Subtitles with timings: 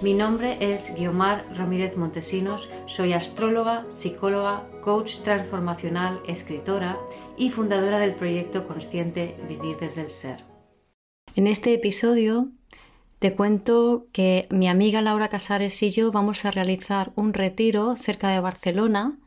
[0.00, 6.96] Mi nombre es Guiomar Ramírez Montesinos, soy astróloga, psicóloga, coach transformacional, escritora
[7.36, 10.44] y fundadora del proyecto consciente Vivir desde el Ser.
[11.34, 12.52] En este episodio
[13.18, 18.28] te cuento que mi amiga Laura Casares y yo vamos a realizar un retiro cerca
[18.28, 19.18] de Barcelona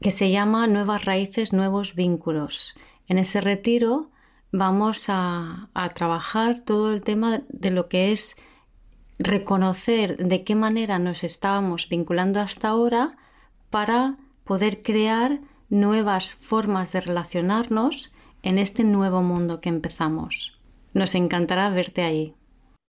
[0.00, 2.76] que se llama Nuevas Raíces, Nuevos Vínculos.
[3.08, 4.12] En ese retiro
[4.52, 8.36] vamos a, a trabajar todo el tema de lo que es
[9.22, 13.16] reconocer de qué manera nos estábamos vinculando hasta ahora
[13.70, 18.12] para poder crear nuevas formas de relacionarnos
[18.42, 20.58] en este nuevo mundo que empezamos.
[20.92, 22.34] Nos encantará verte ahí.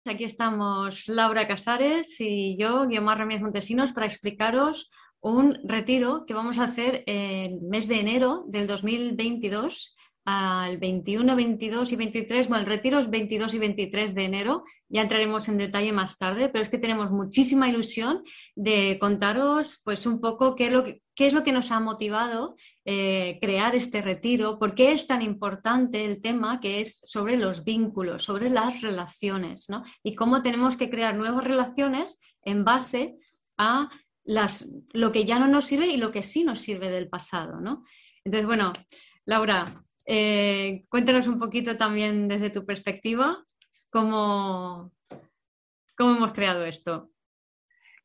[0.07, 6.59] Aquí estamos Laura Casares y yo, Guiomar Ramírez Montesinos, para explicaros un retiro que vamos
[6.59, 9.95] a hacer el mes de enero del 2022
[10.31, 12.49] al 21, 22 y 23.
[12.49, 16.49] Bueno, el retiro es 22 y 23 de enero, ya entraremos en detalle más tarde,
[16.49, 18.23] pero es que tenemos muchísima ilusión
[18.55, 21.81] de contaros pues un poco qué es lo que, qué es lo que nos ha
[21.81, 27.37] motivado eh, crear este retiro, por qué es tan importante el tema que es sobre
[27.37, 29.83] los vínculos, sobre las relaciones, ¿no?
[30.05, 33.17] Y cómo tenemos que crear nuevas relaciones en base
[33.59, 33.89] a
[34.23, 37.61] las, lo que ya no nos sirve y lo que sí nos sirve del pasado,
[37.61, 37.85] ¿no?
[38.25, 38.73] Entonces, bueno,
[39.25, 39.65] Laura,
[40.07, 43.45] eh, cuéntanos un poquito también desde tu perspectiva
[43.91, 44.93] cómo,
[45.97, 47.11] cómo hemos creado esto.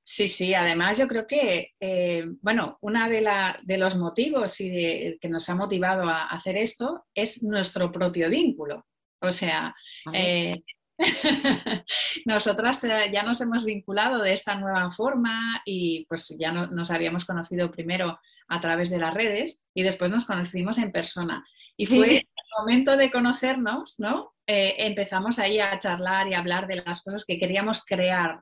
[0.07, 3.27] Sí, sí, además yo creo que, eh, bueno, uno de,
[3.63, 8.29] de, los motivos y de, que nos ha motivado a hacer esto es nuestro propio
[8.29, 8.85] vínculo.
[9.19, 9.73] O sea,
[10.13, 10.61] eh,
[12.25, 17.71] nosotras ya nos hemos vinculado de esta nueva forma y pues ya nos habíamos conocido
[17.71, 21.45] primero a través de las redes y después nos conocimos en persona.
[21.77, 24.33] Y fue el momento de conocernos, ¿no?
[24.47, 28.41] Eh, empezamos ahí a charlar y a hablar de las cosas que queríamos crear.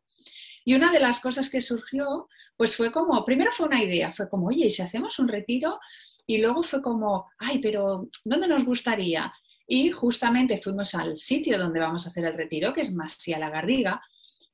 [0.65, 4.29] Y una de las cosas que surgió, pues fue como, primero fue una idea, fue
[4.29, 5.79] como, oye, ¿y si hacemos un retiro?
[6.25, 9.33] Y luego fue como, ay, pero ¿dónde nos gustaría?
[9.67, 13.49] Y justamente fuimos al sitio donde vamos a hacer el retiro, que es Masía la
[13.49, 14.01] Garriga,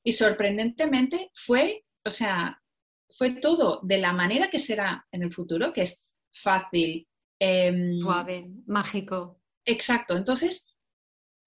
[0.04, 2.62] y sorprendentemente fue, o sea,
[3.10, 7.10] fue todo de la manera que será en el futuro, que es fácil,
[7.40, 9.40] Em, Suave, mágico.
[9.66, 10.18] Exacto.
[10.18, 10.68] Entonces,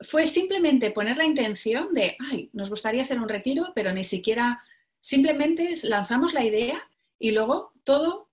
[0.00, 4.62] fue simplemente poner la intención de, ay, nos gustaría hacer un retiro, pero ni siquiera,
[5.00, 6.82] simplemente lanzamos la idea
[7.18, 8.30] y luego todo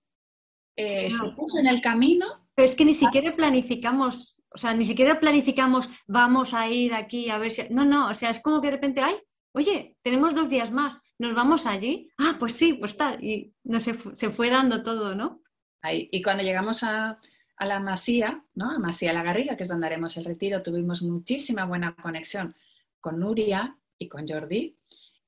[0.76, 2.48] eh, se puso en el camino.
[2.54, 7.30] Pero es que ni siquiera planificamos, o sea, ni siquiera planificamos, vamos a ir aquí
[7.30, 7.62] a ver si...
[7.70, 9.14] No, no, o sea, es como que de repente, ay,
[9.52, 12.10] oye, tenemos dos días más, nos vamos allí.
[12.18, 13.22] Ah, pues sí, pues tal.
[13.22, 15.42] Y no se, fue dando todo, ¿no?
[15.82, 17.18] Y cuando llegamos a,
[17.56, 18.70] a la Masía, ¿no?
[18.70, 22.54] a Masía La Garriga, que es donde haremos el retiro, tuvimos muchísima buena conexión
[23.00, 24.78] con Nuria y con Jordi.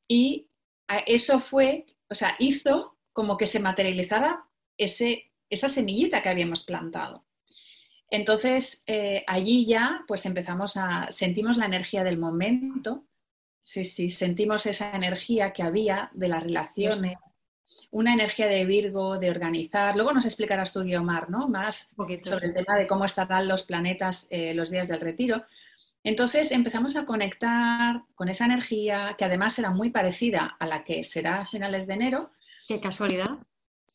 [0.09, 0.49] Y
[1.07, 4.45] eso fue, o sea, hizo como que se materializara
[4.77, 7.27] ese, esa semillita que habíamos plantado.
[8.13, 13.05] Entonces, eh, allí ya, pues empezamos a, sentimos la energía del momento,
[13.63, 17.17] sí, sí, sentimos esa energía que había de las relaciones,
[17.91, 19.95] una energía de Virgo, de organizar.
[19.97, 21.49] Luego nos explicarás tú, Guiomar, ¿no?
[21.49, 21.89] Más
[22.23, 25.47] sobre el tema de cómo estarán los planetas eh, los días del retiro.
[26.05, 31.03] Entonces empezamos a conectar con esa energía que además será muy parecida a la que
[31.03, 32.31] será a finales de enero.
[32.69, 33.39] Qué casualidad.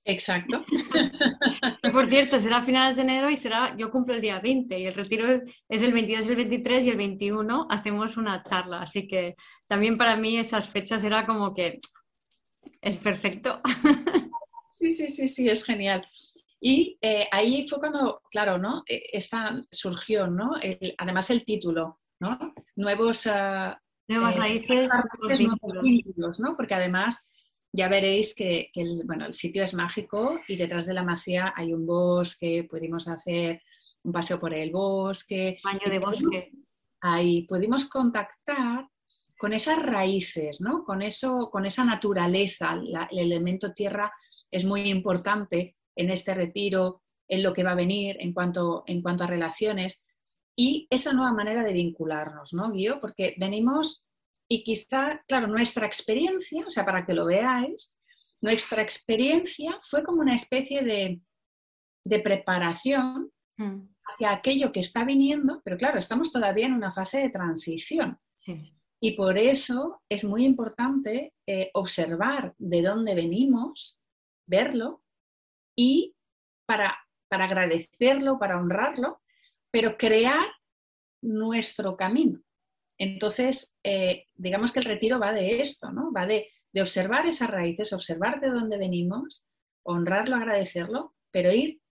[0.10, 0.62] Exacto.
[1.92, 4.86] por cierto, será a finales de enero y será, yo cumplo el día 20 y
[4.86, 8.80] el retiro es el 22, el 23 y el 21 hacemos una charla.
[8.80, 9.36] Así que
[9.68, 11.80] también para mí esas fechas era como que
[12.82, 13.62] es perfecto.
[14.70, 16.08] Sí, sí, sí, sí, es genial.
[16.62, 18.84] Y eh, ahí fue cuando, claro, ¿no?
[18.88, 20.52] E, esta surgió, ¿no?
[21.00, 22.38] además el título, ¿no?
[22.76, 23.26] Nuevos...
[23.26, 24.90] Ah, Nuevas eh, raíces,
[25.20, 26.56] nuevos vínculos, ¿no?
[26.56, 27.26] Porque además
[27.72, 31.74] ya veréis que, el, bueno, el sitio es mágico y detrás de la masía hay
[31.74, 33.62] un bosque, pudimos hacer
[34.04, 35.60] un paseo por el bosque.
[35.64, 36.52] Baño de bosque.
[37.02, 38.88] Ahí pudimos contactar
[39.38, 40.84] con esas raíces, ¿no?
[40.84, 42.74] con, eso, con esa naturaleza.
[43.12, 44.12] el elemento tierra
[44.50, 49.02] es muy importante en este retiro, en lo que va a venir en cuanto, en
[49.02, 50.04] cuanto a relaciones
[50.56, 53.00] y esa nueva manera de vincularnos, ¿no, Guío?
[53.00, 54.07] Porque venimos
[54.50, 57.98] y quizá, claro, nuestra experiencia, o sea, para que lo veáis,
[58.42, 61.22] nuestra experiencia fue como una especie de,
[62.24, 63.82] preparación mm.
[64.06, 68.18] hacia aquello que está viniendo, pero claro, estamos todavía en una fase de transición.
[69.00, 74.00] Y por eso es muy importante eh, observar de dónde venimos,
[74.48, 75.04] verlo
[75.76, 76.16] y
[76.66, 76.98] para,
[77.30, 79.22] para agradecerlo, para honrarlo,
[79.72, 80.48] pero crear
[81.22, 82.42] nuestro camino.
[82.98, 86.12] Entonces, eh, digamos que el retiro va de esto, ¿no?
[86.12, 86.48] Va de,
[86.80, 89.48] observar esas raíces, observar de dónde venimos,
[89.84, 91.82] honrarlo, agradecerlo, pero ir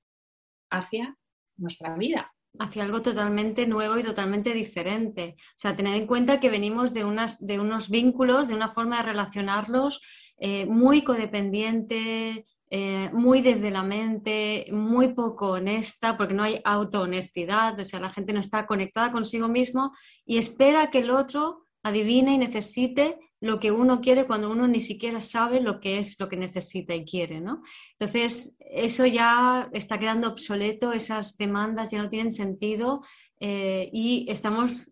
[0.71, 1.17] hacia
[1.57, 2.33] nuestra vida.
[2.61, 5.35] Hacia algo totalmente nuevo y totalmente diferente.
[5.39, 7.01] O sea, tener en cuenta que venimos de,
[7.41, 10.01] de unos vínculos, de una forma de relacionarlos
[10.39, 17.79] eh, muy codependiente, eh, muy desde la mente, muy poco honesta, porque no hay autohonestidad,
[17.79, 19.93] o sea, la gente no está conectada consigo mismo
[20.25, 24.81] y espera que el otro adivine y necesite lo que uno quiere cuando uno ni
[24.81, 27.63] siquiera sabe lo que es lo que necesita y quiere, ¿no?
[27.99, 33.05] Entonces, eso ya está quedando obsoleto, esas demandas ya no tienen sentido
[33.39, 34.91] eh, y estamos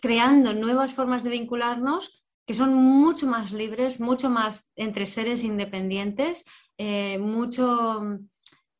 [0.00, 6.44] creando nuevas formas de vincularnos que son mucho más libres, mucho más entre seres independientes,
[6.84, 8.18] eh, mucho,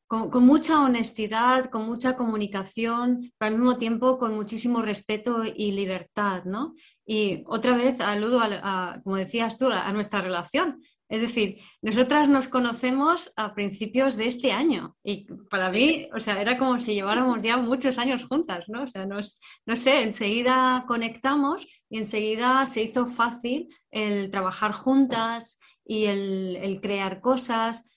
[0.09, 6.43] con, mucha honestidad, con mucha comunicación, pero al mismo tiempo con muchísimo respeto y libertad,
[6.45, 6.75] ¿no?
[7.07, 10.83] Y otra vez aludo, a, como decías tú, a, nuestra relación.
[11.09, 16.41] Es decir, nosotras nos conocemos a principios de este año y para mí, o sea,
[16.41, 18.83] era como si lleváramos ya muchos años juntas, ¿no?
[18.83, 25.61] O sea, nos, no sé, enseguida conectamos y enseguida se hizo fácil el trabajar juntas,
[25.85, 27.89] y el, crear cosas.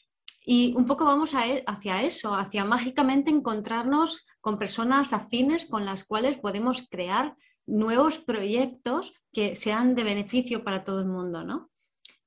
[0.46, 5.86] Y un poco vamos a, e, hacia eso, hacia mágicamente encontrarnos con personas afines con
[5.86, 11.72] las cuales podemos crear nuevos proyectos que sean de beneficio para todo el mundo, ¿no?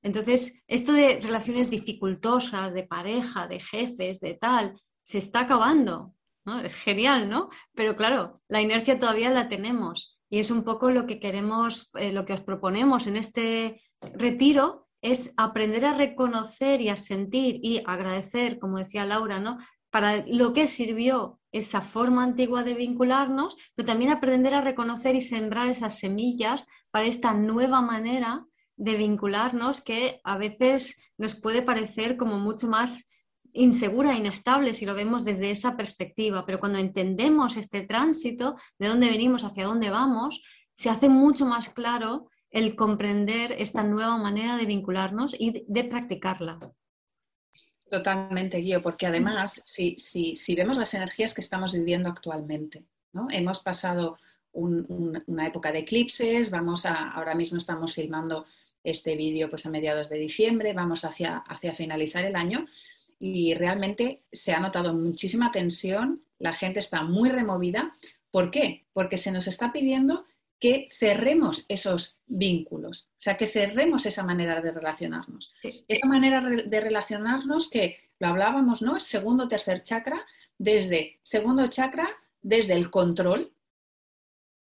[0.01, 6.13] Entonces, esto de relaciones dificultosas, de pareja, de jefes, de tal, se está acabando,
[6.45, 6.59] ¿no?
[6.59, 7.49] Es genial, ¿no?
[7.73, 12.11] Pero claro, la inercia todavía la tenemos y es un poco lo que queremos, eh,
[12.11, 13.81] lo que os proponemos en este
[14.13, 19.57] retiro, es aprender a reconocer y a sentir y agradecer, como decía Laura, ¿no?
[19.89, 25.21] Para lo que sirvió esa forma antigua de vincularnos, pero también aprender a reconocer y
[25.21, 32.17] sembrar esas semillas para esta nueva manera de vincularnos que a veces nos puede parecer
[32.17, 33.09] como mucho más
[33.51, 39.09] insegura, inestable si lo vemos desde esa perspectiva, pero cuando entendemos este tránsito, de dónde
[39.09, 40.41] venimos, hacia dónde vamos,
[40.71, 46.59] se hace mucho más claro el comprender esta nueva manera de vincularnos y de, practicarla.
[47.89, 53.27] Totalmente, Guío, porque además, si, si, vemos las energías que estamos viviendo actualmente, ¿no?
[53.31, 54.17] hemos pasado
[54.51, 58.47] una época de eclipses, vamos a, ahora mismo estamos filmando
[58.83, 62.65] este vídeo pues, a mediados de diciembre, vamos hacia, hacia finalizar el año
[63.19, 67.95] y realmente se ha notado muchísima tensión, la gente está muy removida.
[68.31, 68.87] ¿Por qué?
[68.93, 70.25] Porque se nos está pidiendo
[70.59, 75.53] que cerremos esos vínculos, o sea, que cerremos esa manera de relacionarnos.
[75.87, 78.99] Esa manera de relacionarnos que lo hablábamos, ¿no?
[78.99, 80.25] Segundo, tercer chakra,
[80.57, 82.09] desde segundo chakra,
[82.41, 83.53] desde el control,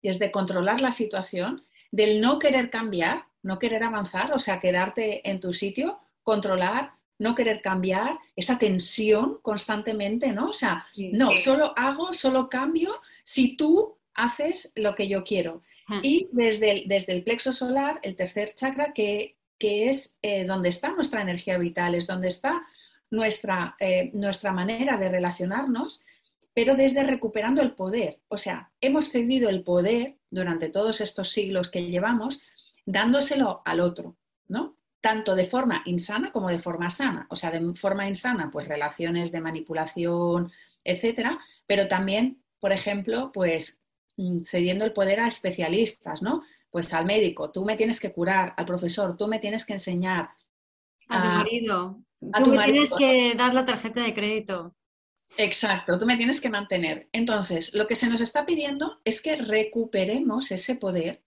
[0.04, 5.40] desde controlar la situación, del no querer cambiar, no querer avanzar, o sea, quedarte en
[5.40, 10.50] tu sitio, controlar, no querer cambiar, esa tensión constantemente, ¿no?
[10.50, 15.64] O sea, no, solo hago, solo cambio si tú haces lo que yo quiero.
[16.04, 20.92] Y desde el, desde el plexo solar, el tercer chakra, que, es eh, donde está
[20.92, 22.62] nuestra energía vital, es donde está
[23.10, 26.02] nuestra, eh, nuestra manera de relacionarnos,
[26.54, 28.20] pero desde recuperando el poder.
[28.28, 32.42] O sea, hemos cedido el poder durante todos estos siglos que llevamos,
[32.86, 34.16] dándoselo al otro,
[34.48, 34.76] ¿no?
[35.02, 37.28] Tanto de forma insana como de forma sana.
[37.30, 40.52] O sea, de forma insana, pues relaciones de manipulación,
[40.84, 43.80] etcétera, pero también, por ejemplo, pues
[44.44, 46.44] cediendo el poder a especialistas, ¿no?
[46.70, 50.30] Pues al médico, tú me tienes que curar, al profesor, tú me tienes que enseñar.
[51.10, 52.04] A, tu marido,
[52.44, 54.76] tú me tienes que dar la tarjeta de crédito.
[55.38, 57.08] Exacto, tú me tienes que mantener.
[57.12, 61.24] Entonces, lo que se nos está pidiendo es que recuperemos ese poder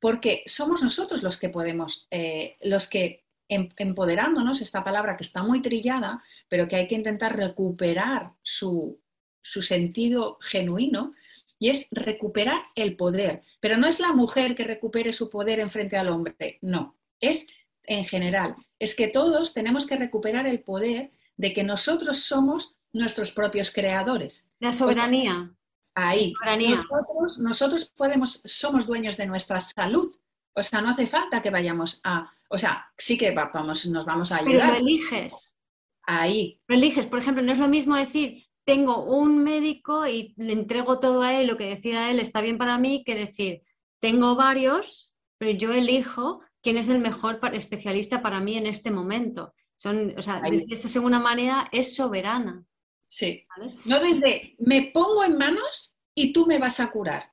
[0.00, 5.42] porque somos nosotros los que podemos, eh, los que em, empoderándonos, esta palabra que está
[5.42, 9.00] muy trillada, pero que hay que intentar recuperar su,
[9.42, 11.14] su sentido genuino,
[11.60, 13.42] y es recuperar el poder.
[13.60, 17.46] Pero no es la mujer que recupere su poder en frente al hombre, no, es
[17.84, 18.56] en general.
[18.78, 24.48] Es que todos tenemos que recuperar el poder de que nosotros somos nuestros propios creadores.
[24.58, 25.52] La soberanía.
[25.94, 26.32] Ahí.
[26.58, 30.14] Nosotros, nosotros podemos, somos dueños de nuestra salud.
[30.54, 34.32] O sea, no hace falta que vayamos a O sea, sí que vamos, nos vamos
[34.32, 34.68] a ayudar.
[34.68, 35.56] Pero lo eliges.
[36.02, 36.60] Ahí.
[36.66, 37.06] Lo eliges.
[37.06, 41.34] Por ejemplo, no es lo mismo decir, tengo un médico y le entrego todo a
[41.34, 43.62] él, lo que decida él está bien para mí, que decir,
[44.00, 49.54] tengo varios, pero yo elijo quién es el mejor especialista para mí en este momento.
[49.76, 52.64] Son, o sea, de esa segunda manera es soberana.
[53.08, 53.46] Sí.
[53.86, 57.32] No desde me pongo en manos y tú me vas a curar.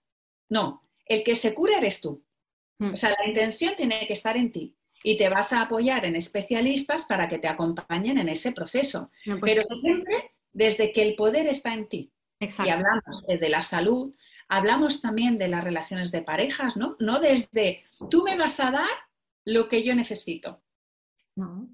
[0.50, 2.24] No, el que se cura eres tú.
[2.80, 2.94] Hmm.
[2.94, 6.16] O sea, la intención tiene que estar en ti y te vas a apoyar en
[6.16, 9.12] especialistas para que te acompañen en ese proceso.
[9.26, 12.12] Pues Pero siempre desde que el poder está en ti.
[12.40, 14.16] Y hablamos de la salud,
[14.48, 16.96] hablamos también de las relaciones de parejas, ¿no?
[17.00, 18.90] No desde tú me vas a dar
[19.46, 20.64] lo que yo necesito.
[21.36, 21.70] No.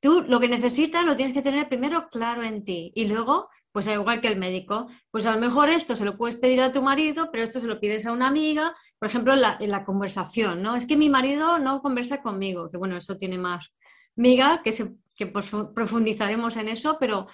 [0.00, 3.86] Tú lo que necesitas lo tienes que tener primero claro en ti y luego pues
[3.88, 6.80] igual que el médico, pues a lo mejor esto se lo puedes pedir a tu
[6.80, 10.76] marido, pero esto se lo pides a una amiga, por ejemplo, en la, conversación, ¿no?
[10.76, 13.74] Es que mi marido no conversa conmigo, que bueno, eso tiene más
[14.14, 17.26] miga, que, se, que profundizaremos en eso, pero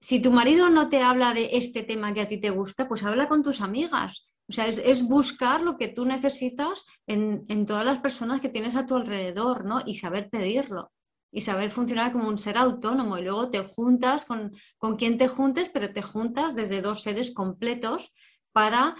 [0.00, 3.04] si tu marido no te habla de este tema que a ti te gusta, pues
[3.04, 4.28] habla con tus amigas.
[4.48, 8.76] O sea, es, buscar lo que tú necesitas en, en, todas las personas que tienes
[8.76, 9.80] a tu alrededor, ¿no?
[9.86, 10.92] Y saber pedirlo
[11.34, 13.18] y saber funcionar como un ser autónomo.
[13.18, 17.32] Y luego te juntas con, con quien te juntes, pero te juntas desde dos seres
[17.32, 18.12] completos
[18.52, 18.94] para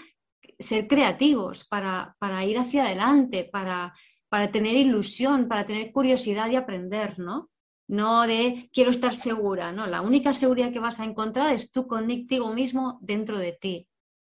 [0.59, 2.15] ser creativos, para,
[2.45, 3.93] ir hacia adelante, para,
[4.29, 7.49] para tener ilusión, para tener curiosidad y aprender, ¿no?
[7.87, 9.85] No de quiero estar segura, ¿no?
[9.87, 13.87] La única seguridad que vas a encontrar es tú contigo mismo dentro de ti,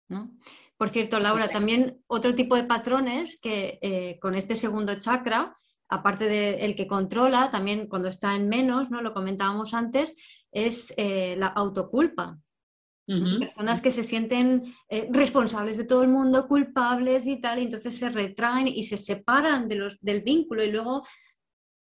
[0.09, 0.33] ¿no?
[0.77, 5.57] Por cierto, Laura, también otro tipo de patrones que eh, con este segundo chakra
[5.89, 9.03] aparte del que controla, también cuando está en menos, ¿no?
[9.03, 10.17] Lo comentábamos antes,
[10.51, 12.39] es eh, la autoculpa.
[13.07, 17.97] Personas que se sienten eh, responsables de todo el mundo, culpables y tal, y entonces
[17.97, 21.07] se retraen y se separan de los, del vínculo y luego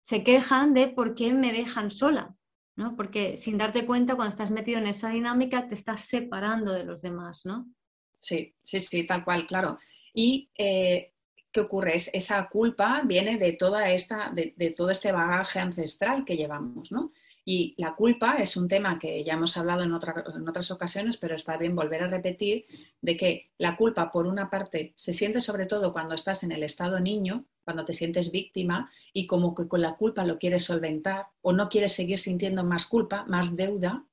[0.02, 2.34] se quejan de por qué me dejan sola,
[2.74, 2.96] ¿no?
[2.96, 7.02] Porque sin darte cuenta, cuando estás metido en esa dinámica, te estás separando de los
[7.02, 7.72] demás, ¿no?
[8.18, 9.78] Sí, sí, sí, tal cual, claro.
[10.12, 11.12] Y eh,
[11.52, 11.96] ¿qué ocurre?
[11.96, 17.12] Es, esa culpa viene de, toda esta, de, todo este bagaje ancestral que llevamos, ¿no?
[17.44, 21.56] Y la culpa es un tema que ya hemos hablado en, otras ocasiones, pero está
[21.56, 22.66] bien volver a repetir,
[23.00, 26.62] de que la culpa, por una parte, se siente sobre todo cuando estás en el
[26.62, 31.26] estado niño, cuando te sientes víctima y como que con la culpa lo quieres solventar
[31.40, 34.04] o no quieres seguir sintiendo más culpa, más deuda,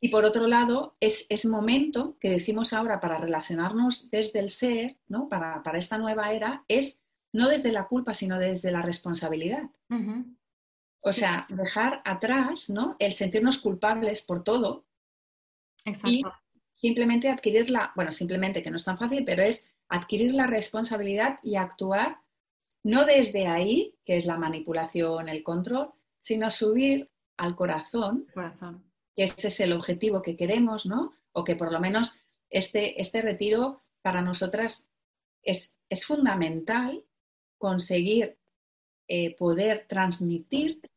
[0.00, 4.96] y por otro lado, es, es, momento que decimos ahora para relacionarnos desde el ser,
[5.08, 5.28] ¿no?
[5.28, 7.00] para, esta nueva era, es
[7.32, 9.70] no desde la culpa, sino desde la responsabilidad.
[11.00, 12.96] O sea, dejar atrás ¿no?
[12.98, 14.84] el sentirnos culpables por todo
[16.04, 16.22] y
[16.72, 21.38] simplemente adquirir la, bueno, simplemente que no es tan fácil, pero es adquirir la responsabilidad
[21.42, 22.18] y actuar
[22.82, 28.26] no desde ahí, que es la manipulación, el control, sino subir al corazón.
[28.34, 28.88] corazón
[29.18, 31.12] que ese es el objetivo que queremos, ¿no?
[31.32, 32.12] O que por lo menos
[32.50, 34.92] este, este retiro para nosotras
[35.42, 37.04] es, es fundamental
[37.58, 38.38] conseguir
[39.08, 40.87] eh, poder transmitir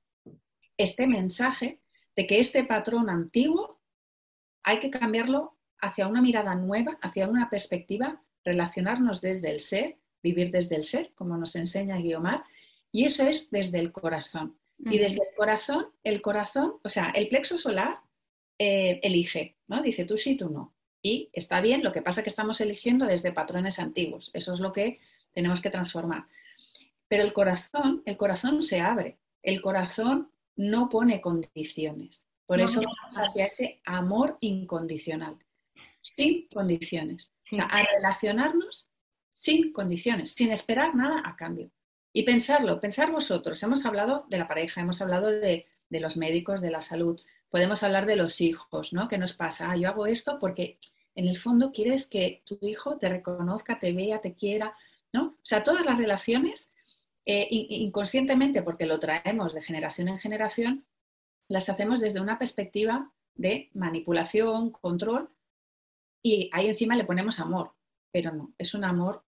[0.83, 1.79] este mensaje
[2.15, 3.79] de que este patrón antiguo
[4.63, 10.51] hay que cambiarlo hacia una mirada nueva, hacia una perspectiva, relacionarnos desde el ser, vivir
[10.51, 12.43] desde el ser, como nos enseña Guiomar,
[12.91, 14.57] y eso es desde el corazón.
[14.83, 18.01] Y desde el corazón, el corazón, o sea, el plexo solar
[18.57, 19.81] eh, elige, ¿no?
[19.81, 20.73] Dice tú sí, tú no.
[21.03, 24.31] Y está bien, lo que pasa es que estamos eligiendo desde patrones antiguos.
[24.33, 24.99] Eso es lo que
[25.33, 26.25] tenemos que transformar.
[27.07, 29.17] Pero el corazón, el corazón se abre.
[29.43, 32.27] El corazón no pone condiciones.
[32.45, 35.37] Por eso vamos hacia ese amor incondicional,
[36.01, 37.31] sin condiciones.
[37.51, 38.89] O sea, a relacionarnos
[39.33, 41.71] sin condiciones, sin esperar nada a cambio.
[42.13, 43.63] Y pensarlo, pensar vosotros.
[43.63, 48.07] Hemos hablado de la pareja, hemos hablado de los médicos, de la salud, podemos hablar
[48.07, 49.07] de los hijos, ¿no?
[49.07, 49.69] ¿Qué nos pasa?
[49.69, 50.79] Ah, yo hago esto porque
[51.13, 54.75] en el fondo quieres que tu hijo te reconozca, te vea, te quiera,
[55.11, 55.35] ¿no?
[55.37, 56.71] O sea, todas las relaciones,
[57.25, 60.85] eh, inconscientemente, porque lo traemos de generación en generación,
[61.47, 65.29] las hacemos desde una perspectiva de manipulación, control,
[66.23, 67.73] y ahí encima le ponemos amor,
[68.11, 69.23] pero no, es un amor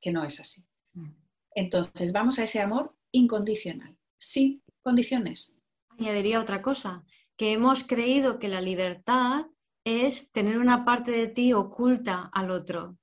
[0.00, 0.66] que no es así.
[0.94, 1.10] Mm.
[1.54, 5.58] Entonces, vamos a ese amor incondicional, sin condiciones.
[5.98, 7.04] Añadiría otra cosa,
[7.36, 9.46] que hemos creído que la libertad
[9.84, 12.98] es tener una parte de ti oculta al otro.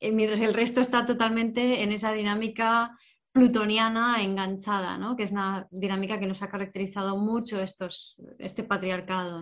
[0.00, 2.98] Eh, mientras el resto está totalmente en esa dinámica
[3.32, 9.40] plutoniana enganchada, que es una dinámica que nos ha caracterizado mucho estos, este patriarcado.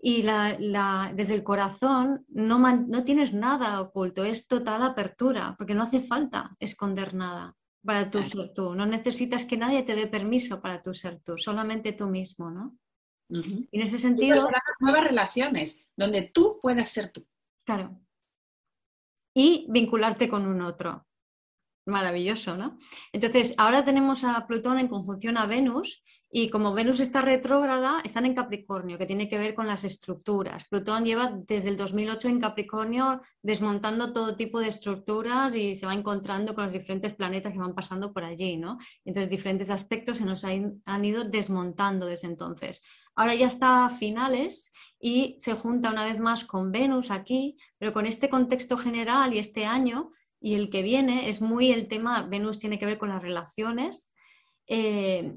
[0.00, 6.00] y desde el corazón no, no tienes nada oculto, es total apertura, porque no hace
[6.00, 7.54] falta esconder nada
[7.84, 8.74] para tu ser tú.
[8.74, 12.78] No necesitas que nadie te dé permiso para tu ser tú, solamente tú mismo, ¿no?
[13.28, 14.48] Y en ese sentido...
[14.80, 17.26] nuevas relaciones donde tú puedas ser tú.
[17.64, 18.00] Claro.
[19.34, 21.06] Y vincularte con un otro.
[21.86, 22.78] Maravilloso, ¿no?
[23.12, 28.26] Entonces, ahora tenemos a Plutón en conjunción a Venus y como Venus está retrógrada, están
[28.26, 30.64] en Capricornio, que tiene que ver con las estructuras.
[30.64, 35.94] Plutón lleva desde el 2008 en Capricornio desmontando todo tipo de estructuras y se va
[35.94, 38.78] encontrando con los diferentes planetas que van pasando por allí, ¿no?
[39.04, 42.82] Entonces, diferentes aspectos se nos han, ido desmontando desde entonces.
[43.16, 47.92] Ahora ya está a finales y se junta una vez más con Venus aquí, pero
[47.92, 52.22] con este contexto general y este año y el que viene es muy el tema,
[52.22, 54.12] Venus tiene que ver con las relaciones,
[54.66, 55.36] eh,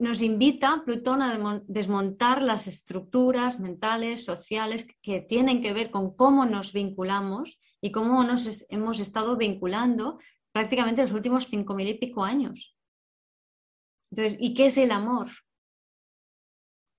[0.00, 6.46] nos invita Plutón a desmontar las estructuras mentales, sociales, que tienen que ver con cómo
[6.46, 10.18] nos vinculamos y cómo nos hemos estado vinculando
[10.52, 12.76] prácticamente los últimos cinco mil y pico años.
[14.10, 15.28] Entonces, ¿y qué es el amor?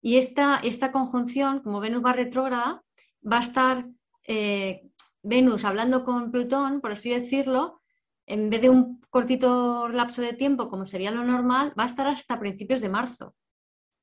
[0.01, 2.83] Y esta, esta conjunción, como Venus va retrógrada,
[3.29, 3.87] va a estar
[4.27, 4.83] eh,
[5.23, 7.81] Venus hablando con Plutón, por así decirlo,
[8.25, 12.07] en vez de un cortito lapso de tiempo, como sería lo normal, va a estar
[12.07, 13.35] hasta principios de marzo.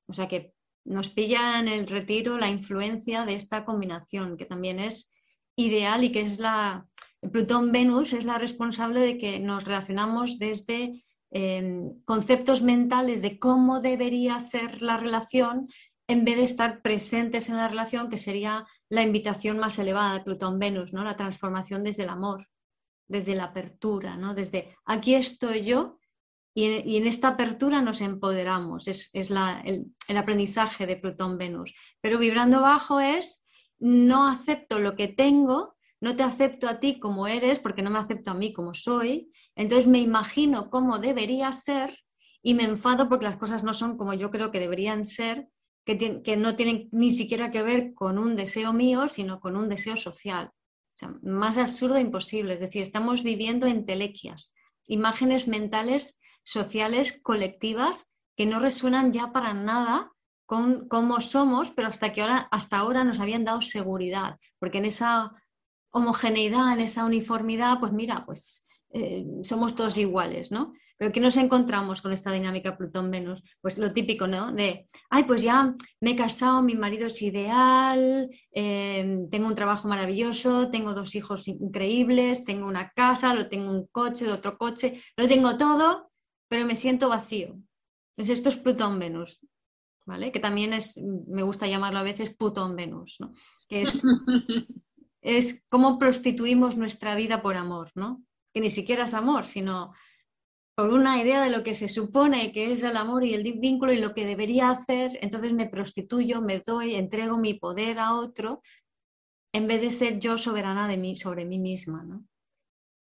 [0.06, 4.78] O sea que nos pilla en el retiro la influencia de esta combinación, que también
[4.78, 5.12] es
[5.56, 6.86] ideal y que es la...
[7.20, 14.38] Plutón-Venus es la responsable de que nos relacionamos desde em, conceptos mentales de cómo debería
[14.38, 15.66] ser la relación
[16.08, 20.24] en vez de estar presentes en la relación, que sería la invitación más elevada de
[20.24, 21.04] Plutón-Venus, ¿no?
[21.04, 22.48] la transformación desde el amor,
[23.06, 24.34] desde la apertura, ¿no?
[24.34, 25.98] desde aquí estoy yo
[26.54, 31.72] y en, esta apertura nos empoderamos, es, el, el, aprendizaje de Plutón-Venus.
[32.00, 33.46] Pero vibrando bajo es
[33.78, 37.98] no acepto lo que tengo, no te acepto a ti como eres porque no me
[37.98, 41.96] acepto a mí como soy, entonces me imagino cómo debería ser
[42.42, 45.48] y me enfado porque las cosas no son como yo creo que deberían ser
[45.96, 49.96] que, no tienen ni siquiera que ver con un deseo mío, sino con un deseo
[49.96, 50.50] social.
[51.22, 52.54] más absurdo e imposible.
[52.54, 54.52] Es decir, estamos viviendo en telequias,
[54.86, 60.12] imágenes mentales, sociales, colectivas, que no resuenan ya para nada
[60.44, 64.86] con cómo somos, pero hasta, que ahora, hasta ahora nos habían dado seguridad, porque en
[64.86, 65.32] esa
[65.90, 70.72] homogeneidad, en esa uniformidad, pues mira, pues eh, somos todos iguales, ¿no?
[70.98, 73.42] Pero ¿qué nos encontramos con esta dinámica Plutón-Venus?
[73.60, 74.52] Pues lo típico, ¿no?
[74.52, 79.86] De, ay, pues ya me he casado, mi marido es ideal, em, tengo un trabajo
[79.86, 85.28] maravilloso, tengo dos hijos increíbles, tengo una casa, lo tengo un coche, otro coche, lo
[85.28, 86.10] tengo todo,
[86.48, 87.56] pero me siento vacío.
[88.16, 89.40] Entonces esto es Plutón-Venus,
[90.04, 90.32] ¿vale?
[90.32, 93.30] Que también es, me gusta llamarlo a veces Plutón-Venus, ¿no?
[93.68, 94.02] Que es,
[95.22, 98.24] es cómo prostituimos nuestra vida por amor, ¿no?
[98.52, 99.92] Que ni siquiera es amor, sino
[100.78, 103.92] por una idea de lo que se supone que es el amor y el vínculo
[103.92, 108.62] y lo que debería hacer, entonces me prostituyo, me doy, entrego mi poder a otro,
[109.52, 112.04] en vez de ser yo soberana de mí, sobre mí misma.
[112.04, 112.24] ¿no?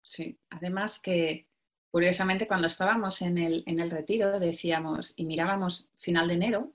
[0.02, 1.48] Sí, además que
[1.90, 6.74] curiosamente cuando estábamos en el, en el retiro decíamos y mirábamos final de enero,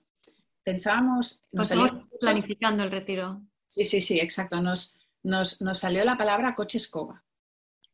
[0.63, 1.39] pensábamos...
[1.51, 1.71] Nos
[2.19, 3.43] planificando el retiro.
[3.67, 4.61] Sí, sí, sí, exacto.
[4.63, 7.23] Nos, nos, nos salió la palabra coche escoba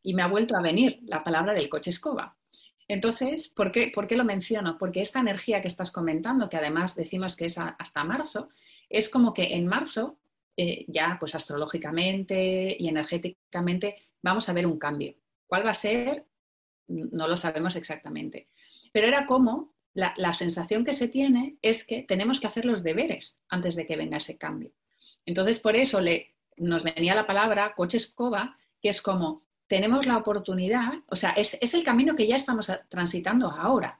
[0.01, 2.37] y me ha vuelto a venir la palabra del coche escoba
[2.87, 4.77] entonces, ¿por qué, lo menciono?
[4.77, 8.49] Porque esta energía que estás comentando, que además decimos que es hasta marzo,
[8.89, 10.19] es como que en marzo,
[10.57, 15.15] eh, ya pues astrológicamente y energéticamente, vamos a ver un cambio.
[15.47, 16.25] ¿Cuál va a ser?
[16.87, 18.49] No lo sabemos exactamente.
[18.91, 23.39] Pero era como la, sensación que se tiene es que tenemos que hacer los deberes
[23.49, 24.71] antes de que venga ese cambio.
[25.25, 25.99] Entonces, por eso
[26.57, 31.57] nos venía la palabra coche escoba, que es como tenemos la oportunidad, o sea, es,
[31.73, 33.99] el camino que ya estamos transitando ahora.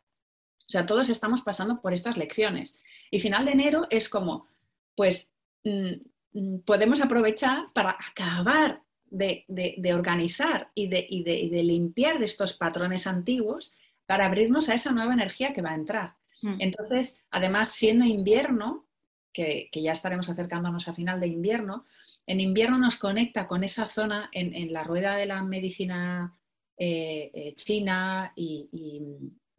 [0.60, 2.78] O sea, todos estamos pasando por estas lecciones.
[3.12, 4.48] Y final de enero es como,
[4.96, 5.92] pues, mm,
[6.34, 9.46] mm, podemos aprovechar para acabar de,
[9.94, 11.08] organizar y de,
[11.52, 15.76] de, limpiar de estos patrones antiguos para abrirnos a esa nueva energía que va a
[15.76, 16.16] entrar.
[16.42, 16.56] Mm.
[16.60, 18.86] Entonces, además, siendo invierno,
[19.32, 21.86] que, que, ya estaremos acercándonos a final de invierno,
[22.26, 26.38] en invierno nos conecta con esa zona en, la rueda de la medicina
[26.78, 28.70] eh, eh, china y,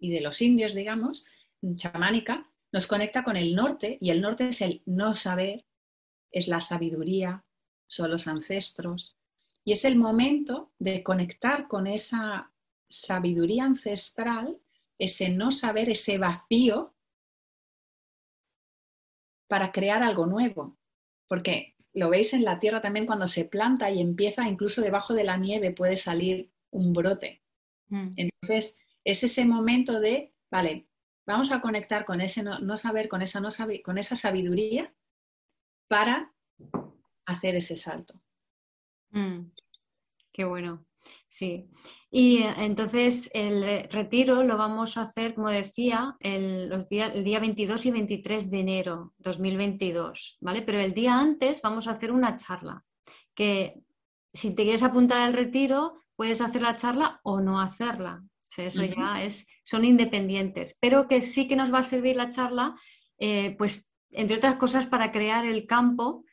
[0.01, 1.27] de los indios, digamos,
[1.77, 5.65] chamánica, nos conecta con el norte y el norte es el no saber,
[6.31, 7.45] es la sabiduría,
[7.87, 9.17] son los ancestros
[9.65, 12.53] y es el momento de conectar con esa
[12.89, 14.59] sabiduría ancestral,
[14.99, 16.95] ese no saber, ese vacío
[19.49, 20.79] para crear algo nuevo.
[21.27, 25.25] porque lo veis en la tierra también cuando se planta y empieza, incluso debajo de
[25.25, 27.43] la nieve puede salir un brote.
[27.89, 28.11] Mm.
[28.17, 30.89] Entonces, es ese momento de, vale,
[31.27, 33.49] vamos a conectar con ese no, saber, con esa, no
[33.85, 34.93] con esa sabiduría
[35.89, 36.35] para
[37.27, 38.21] hacer ese salto.
[39.11, 39.53] Mm.
[40.33, 40.85] Qué bueno.
[41.27, 41.69] Sí,
[42.11, 47.41] y eh, entonces el retiro lo vamos a hacer, como decía, el, los el día
[47.41, 50.63] 22 y 23 de enero 2022, ¿vale?
[50.63, 52.85] Pero el día antes vamos a hacer una charla,
[53.35, 53.83] que
[54.33, 58.23] si te quieres apuntar al retiro, puedes hacer la charla o no hacerla.
[58.57, 62.77] eso ya es, son independientes, pero que sí que nos va a servir la charla,
[63.19, 66.25] eh, pues entre otras cosas, para crear el campo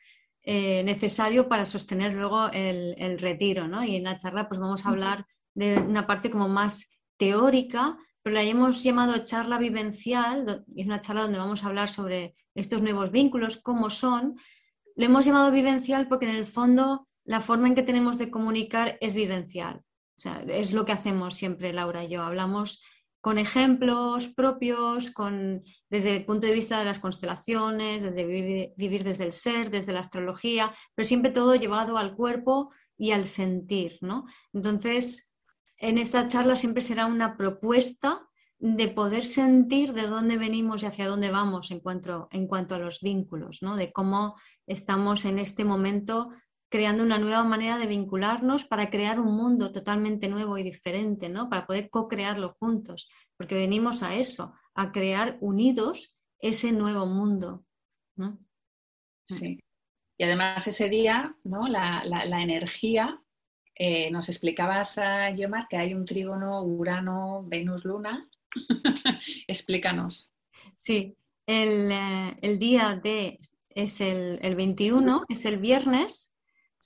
[0.44, 3.84] eh, necesario para sostener luego el, retiro, ¿no?
[3.84, 8.34] Y en la charla pues vamos a hablar de una parte como más teórica, pero
[8.34, 13.10] la hemos llamado charla vivencial, es una charla donde vamos a hablar sobre estos nuevos
[13.10, 14.36] vínculos, cómo son.
[14.96, 18.98] Le hemos llamado vivencial porque en el fondo la forma en que tenemos de comunicar
[19.00, 19.82] es vivencial.
[20.16, 22.22] O sea, es lo que hacemos siempre Laura y yo.
[22.22, 22.82] Hablamos
[23.22, 28.26] con ejemplos propios, con, desde el punto de vista de las constelaciones, desde
[28.76, 33.24] vivir, desde el ser, desde la astrología, pero siempre todo llevado al cuerpo y al
[33.24, 33.98] sentir.
[34.00, 34.26] ¿no?
[34.52, 35.30] Entonces,
[35.78, 41.06] en esta charla siempre será una propuesta de poder sentir de dónde venimos y hacia
[41.06, 43.76] dónde vamos en cuanto, en cuanto a los vínculos, ¿no?
[43.76, 44.34] de cómo
[44.66, 46.30] estamos en este momento
[46.72, 51.50] creando una nueva manera de vincularnos para crear un mundo totalmente nuevo y diferente, ¿no?
[51.50, 57.62] Para poder co-crearlo juntos, porque venimos a eso, a crear unidos ese nuevo mundo,
[58.16, 58.38] ¿no?
[59.26, 59.60] Sí.
[60.16, 61.68] Y además ese día, ¿no?
[61.68, 62.02] La,
[62.42, 63.20] energía,
[63.74, 68.30] eh, nos explicabas, a Yomar, que hay un trígono Urano, Venus, Luna.
[69.46, 70.32] Explícanos.
[70.74, 76.31] Sí, el, eh, día de es el, el 21, es el viernes,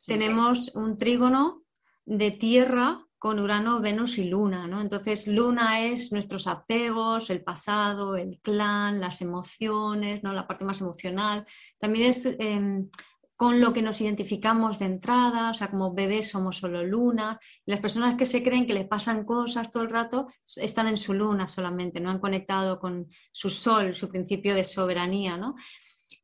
[0.07, 1.63] tenemos un trígono
[2.05, 4.81] de tierra con Urano, Venus y Luna, ¿no?
[4.81, 10.33] Entonces, Luna es nuestros apegos, el pasado, el clan, las emociones, ¿no?
[10.33, 11.45] La parte más emocional.
[11.79, 12.89] También es em,
[13.35, 17.39] con lo que nos identificamos de entrada, o sea, como bebés somos solo Luna.
[17.67, 21.13] las personas que se creen que les pasan cosas todo el rato están en su
[21.13, 25.55] Luna solamente, no han conectado con su Sol, su principio de soberanía, ¿no?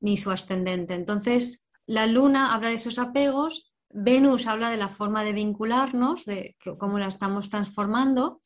[0.01, 0.95] Ni su ascendente.
[0.95, 6.57] Entonces, la luna habla de esos apegos, Venus habla de la forma de vincularnos, de
[6.79, 8.41] cómo la estamos transformando,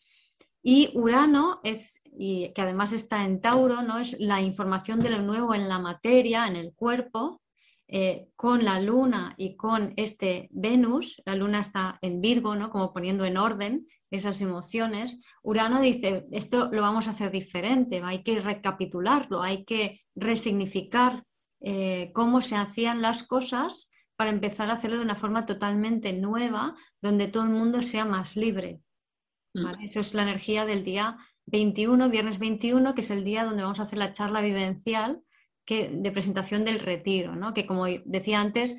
[0.63, 3.99] y Urano es, y que además está en Tauro, ¿no?
[3.99, 7.41] es la información de lo nuevo en la materia, en el cuerpo,
[7.87, 12.71] eh, con la luna y con este Venus, la luna está en Virgo, ¿no?
[12.71, 18.25] como poniendo en orden esas emociones, Urano dice, esto lo vamos a hacer diferente, hay
[18.25, 21.23] que recapitularlo, hay que resignificar
[21.69, 26.77] eh, cómo se hacían las cosas para empezar a hacerlo de una forma totalmente nueva,
[27.03, 28.83] donde todo el mundo sea más libre.
[29.53, 29.83] Mm.
[29.83, 33.81] Eso es la energía del día 21, viernes 21, que es el día donde vamos
[33.81, 35.23] a hacer la charla vivencial
[35.65, 37.53] que, de presentación del retiro, ¿no?
[37.53, 38.77] que como decía antes,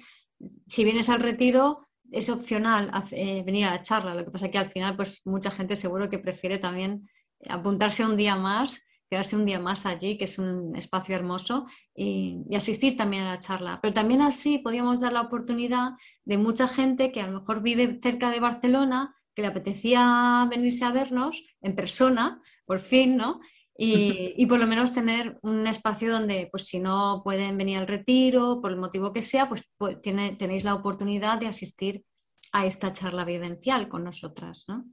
[0.65, 4.51] si vienes al retiro es opcional eh, venir a la charla, lo que pasa es
[4.53, 7.09] que al final pues mucha gente seguro que prefiere también
[7.49, 11.65] apuntarse un día más quedarse un día más allí, que es un espacio hermoso,
[11.95, 13.79] y, asistir también a la charla.
[13.81, 15.91] Pero también así podíamos dar la oportunidad
[16.25, 20.83] de mucha gente que a lo mejor vive cerca de Barcelona, que le apetecía venirse
[20.85, 23.39] a vernos en persona, por fin, ¿no?
[23.79, 28.59] Y, por lo menos tener un espacio donde, pues si no pueden venir al retiro,
[28.59, 32.03] por el motivo que sea, pues, pues tiene, tenéis la oportunidad de asistir
[32.51, 34.83] a esta charla vivencial con nosotras, ¿no?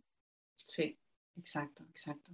[0.54, 0.98] Sí,
[1.34, 2.32] exacto, exacto.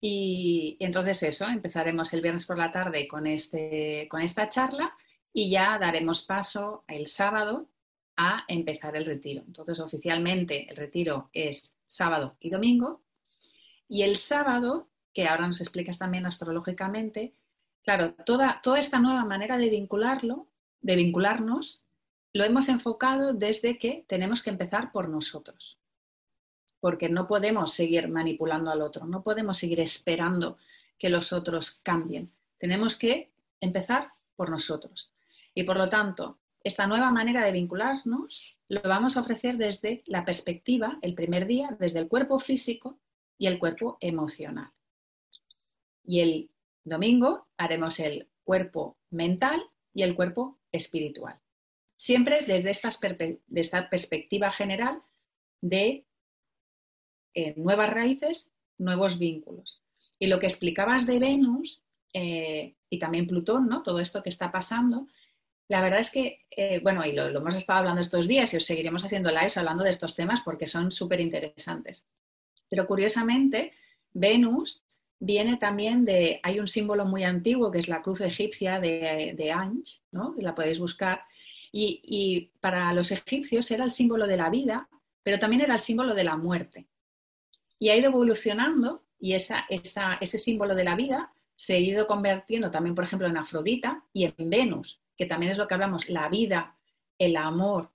[0.00, 4.94] Y, entonces eso, empezaremos el viernes por la tarde con, este, con esta charla
[5.32, 7.68] y ya daremos paso el sábado
[8.16, 9.42] a empezar el retiro.
[9.46, 13.02] Entonces, oficialmente el retiro es sábado y domingo.
[13.88, 17.34] Y el sábado, que ahora nos explicas también astrológicamente,
[17.82, 20.46] claro, toda, toda esta nueva manera de vincularlo,
[20.80, 21.84] de vincularnos,
[22.32, 25.79] lo hemos enfocado desde que tenemos que empezar por nosotros
[26.80, 30.58] porque no podemos seguir manipulando al otro, no podemos seguir esperando
[30.98, 32.32] que los otros cambien.
[32.58, 35.12] Tenemos que empezar por nosotros.
[35.54, 40.24] Y por lo tanto, esta nueva manera de vincularnos lo vamos a ofrecer desde la
[40.24, 42.98] perspectiva, el primer día, desde el cuerpo físico
[43.38, 44.70] y el cuerpo emocional.
[46.04, 46.50] Y el
[46.84, 49.62] domingo haremos el cuerpo mental
[49.94, 51.40] y el cuerpo espiritual.
[51.96, 55.02] Siempre desde esta, perspectiva general
[55.60, 56.06] de
[57.34, 59.82] eh, nuevas raíces, nuevos vínculos.
[60.18, 63.82] Y lo que explicabas de Venus eh, y también Plutón, ¿no?
[63.82, 65.06] todo esto que está pasando,
[65.68, 68.64] la verdad es que, eh, bueno, y lo, hemos estado hablando estos días y os
[68.64, 72.06] seguiremos haciendo lives hablando de estos temas porque son súper interesantes.
[72.68, 73.72] Pero curiosamente,
[74.12, 74.82] Venus
[75.20, 79.52] viene también de, hay un símbolo muy antiguo que es la cruz egipcia de, de
[79.52, 80.34] Ange, ¿no?
[80.38, 81.22] La podéis buscar.
[81.72, 84.88] Y, para los egipcios era el símbolo de la vida,
[85.22, 86.88] pero también era el símbolo de la muerte.
[87.80, 92.70] Y ha ido evolucionando y esa, ese símbolo de la vida se ha ido convirtiendo
[92.70, 96.28] también, por ejemplo, en Afrodita y en Venus, que también es lo que hablamos, la
[96.28, 96.76] vida,
[97.18, 97.90] el amor,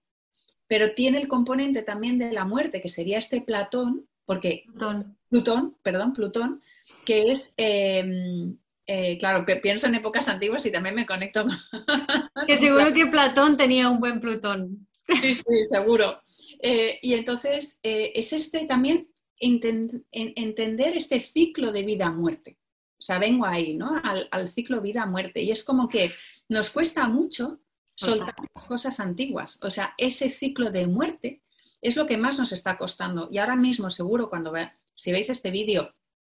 [0.68, 5.78] pero tiene el componente también de la muerte, que sería este Platón, porque Plutón, Plutón
[5.82, 6.62] perdón, Plutón,
[7.06, 12.46] que es, em, eh, claro, pienso en épocas antiguas y también me conecto con...
[12.46, 14.88] que seguro que Platón tenía un buen Plutón.
[15.22, 16.22] Sí, sí, seguro.
[16.62, 19.08] Eh, y entonces eh, es este también
[19.40, 22.58] entender este ciclo de vida-muerte.
[22.98, 24.00] O sea, vengo ahí, ¿no?
[24.04, 25.42] Al, al ciclo vida-muerte.
[25.42, 26.12] Y es como que
[26.48, 27.60] nos cuesta mucho
[27.92, 29.60] soltar las cosas antiguas.
[29.62, 31.42] O sea, ese ciclo de muerte
[31.82, 33.28] es lo que más nos está costando.
[33.30, 35.94] Y ahora mismo, seguro, cuando ve, si veis este vídeo,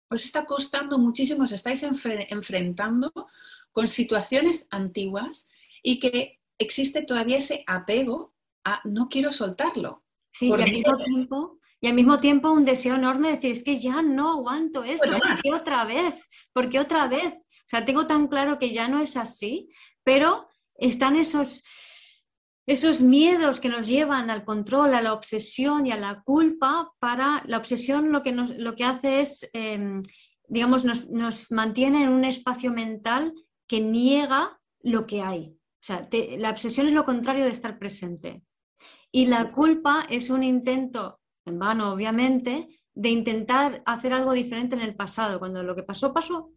[0.09, 3.11] os está costando muchísimo, os estáis enfrentando
[3.71, 5.47] con situaciones antiguas
[5.83, 8.33] y que existe todavía ese apego
[8.63, 10.03] a no quiero soltarlo.
[10.31, 13.63] Sí, y al, mismo tiempo, y al mismo tiempo un deseo enorme de decir, es
[13.63, 16.15] que ya no aguanto esto, ¿por qué otra vez?
[16.51, 17.33] ¿Por qué otra vez?
[17.33, 19.69] O sea, tengo tan claro que ya no es así,
[20.03, 21.63] pero están esos,
[22.65, 27.43] esos miedos que nos llevan al control, a la obsesión y a la culpa, para
[27.45, 30.01] la obsesión lo que, lo que hace es, em,
[30.47, 33.33] digamos, nos, mantiene en un espacio mental
[33.67, 35.49] que niega lo que hay.
[35.51, 38.41] O sea, la obsesión es lo contrario de estar presente.
[39.11, 41.18] Y la culpa es un intento,
[41.49, 46.13] en vano obviamente, de intentar hacer algo diferente en el pasado, cuando lo que pasó,
[46.13, 46.51] pasó,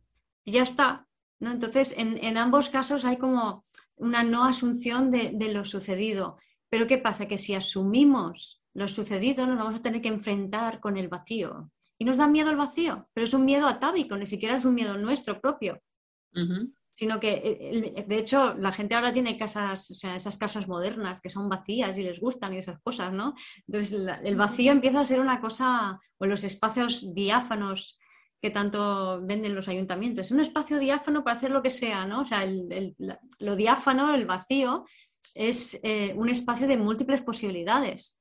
[0.44, 1.07] ya está.
[1.40, 1.50] ¿no?
[1.50, 3.64] Entonces, en, en ambos casos hay como
[4.02, 6.38] una no asunción de, lo sucedido.
[6.68, 7.26] Pero ¿qué pasa?
[7.26, 11.70] Que si asumimos lo sucedido, nos vamos a tener que enfrentar con el vacío.
[11.98, 14.74] Y nos da miedo el vacío, pero es un miedo atávico, ni siquiera es un
[14.74, 15.81] miedo nuestro propio.
[16.94, 21.20] Sino que, eh, de hecho, la gente ahora tiene casas, o sea, esas casas modernas
[21.20, 23.35] que son vacías y les gustan y esas cosas, ¿no?
[23.66, 27.98] Entonces, el vacío empieza a ser una cosa, o los espacios diáfanos
[28.42, 30.26] que tanto venden los ayuntamientos.
[30.26, 32.22] Es un espacio diáfano para hacer lo que sea, ¿no?
[32.22, 32.44] O sea,
[33.38, 34.85] lo diáfano, el vacío,
[35.33, 38.20] es eh, un espacio de múltiples posibilidades.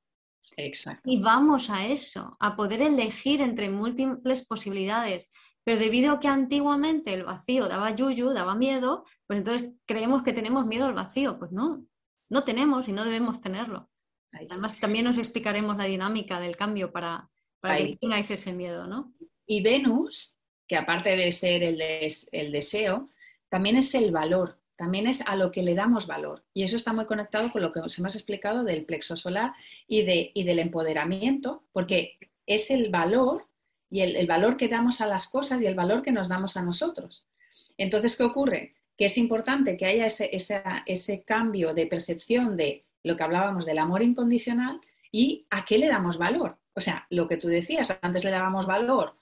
[0.56, 1.02] Exacto.
[1.04, 5.32] Y vamos a eso, a poder elegir entre múltiples posibilidades.
[5.64, 10.32] Pero debido a que antiguamente el vacío daba yuyu, daba miedo, pues entonces creemos que
[10.32, 11.38] tenemos miedo al vacío.
[11.38, 11.86] Pues no,
[12.28, 13.88] no tenemos y no debemos tenerlo.
[14.32, 19.12] Además, también nos explicaremos la dinámica del cambio para, para que tengáis ese miedo, ¿no?
[19.46, 23.10] Y Venus, que aparte de ser el, el deseo,
[23.48, 26.44] también es el valor, también es a lo que le damos valor.
[26.54, 29.52] Y eso está muy conectado con lo que os hemos explicado del plexo solar
[29.86, 33.46] y, de, y del empoderamiento, porque es el valor
[33.92, 36.62] y el, valor que damos a las cosas y el valor que nos damos a
[36.62, 37.26] nosotros.
[37.76, 38.74] Entonces, ¿qué ocurre?
[38.96, 43.78] Que es importante que haya ese, ese cambio de percepción de lo que hablábamos del
[43.78, 46.56] amor incondicional y a qué le damos valor.
[46.74, 49.18] O sea, lo que tú decías, antes le dábamos valor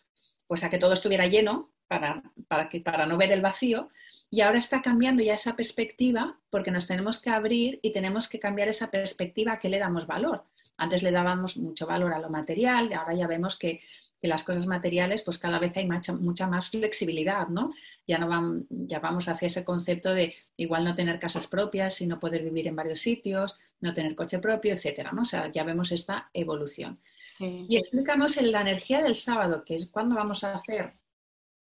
[0.47, 3.89] pues a que todo estuviera lleno para, para, que, para no ver el vacío.
[4.31, 8.39] Y ahora está cambiando ya esa perspectiva porque nos tenemos que abrir y tenemos que
[8.39, 10.45] cambiar esa perspectiva a qué le damos valor.
[10.77, 13.81] Antes le dábamos mucho valor a lo material y ahora ya vemos que,
[14.29, 17.73] las cosas materiales pues cada vez hay mucha, mucha más flexibilidad, ¿no?
[18.07, 22.21] Ya, no vamos, ya vamos hacia ese concepto de igual no tener casas propias, sino
[22.21, 25.23] poder vivir en varios sitios, no tener coche propio, etcétera, ¿no?
[25.23, 27.01] O sea, ya vemos esta evolución.
[27.39, 30.95] Y explicamos en la energía del sábado, que es cuando vamos a hacer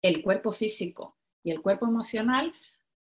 [0.00, 2.52] el cuerpo físico y el cuerpo emocional.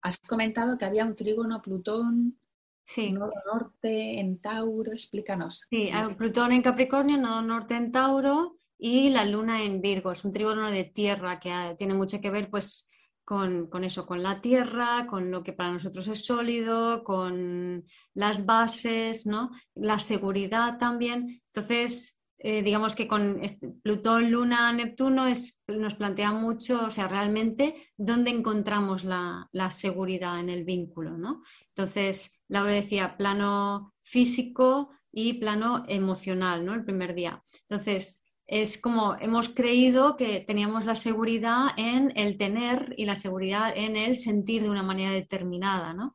[0.03, 2.39] Has comentado que había un trígono Plutón,
[2.83, 3.13] sí.
[3.13, 5.67] nodo norte en Tauro, explícanos.
[5.71, 10.11] Sí, Plutón en Capricornio, nodo norte en Tauro y la luna en Virgo.
[10.11, 12.91] Es un trígono de tierra que ah, tiene mucho que ver pues
[13.25, 18.47] con, con, eso, con la tierra, con lo que para nosotros es sólido, con las
[18.47, 19.51] bases, ¿no?
[19.75, 21.43] La seguridad también.
[21.47, 25.27] Entonces, eh, digamos que con este Plutón, Luna, Neptuno
[25.69, 31.43] nos plantea mucho, o sea, realmente dónde encontramos la, seguridad en el vínculo, ¿no?
[31.69, 36.73] Entonces, Laura decía plano físico y plano emocional, ¿no?
[36.73, 37.45] El primer día.
[37.69, 43.73] Entonces, es como hemos creído que teníamos la seguridad en el tener y la seguridad
[43.75, 46.15] en el sentir de una manera determinada, ¿no?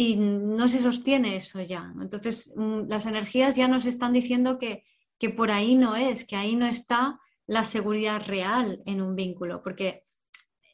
[0.00, 1.92] y no se sostiene eso ya.
[2.00, 4.84] Entonces, mm, las energías ya nos están diciendo que,
[5.36, 10.04] por ahí no es, que ahí no está la seguridad real en un vínculo, porque